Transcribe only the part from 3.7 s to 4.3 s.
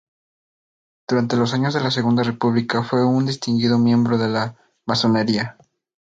miembro de